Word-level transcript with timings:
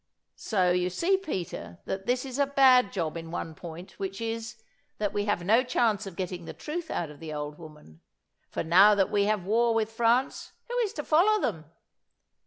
So 0.35 0.71
you 0.71 0.89
see, 0.89 1.15
Peter, 1.17 1.77
that 1.85 2.07
this 2.07 2.25
is 2.25 2.39
a 2.39 2.47
bad 2.47 2.91
job 2.91 3.15
in 3.15 3.29
one 3.29 3.53
point, 3.53 3.99
which 3.99 4.19
is, 4.19 4.55
that 4.97 5.13
we 5.13 5.25
have 5.25 5.43
no 5.45 5.61
chance 5.63 6.07
of 6.07 6.15
getting 6.15 6.45
the 6.45 6.53
truth 6.55 6.89
out 6.89 7.11
of 7.11 7.19
the 7.19 7.31
old 7.31 7.59
woman; 7.59 8.01
for 8.49 8.63
now 8.63 8.95
that 8.95 9.11
we 9.11 9.25
have 9.25 9.45
war 9.45 9.75
with 9.75 9.91
France, 9.91 10.53
who 10.67 10.77
is 10.79 10.91
to 10.93 11.03
follow 11.03 11.39
them? 11.39 11.65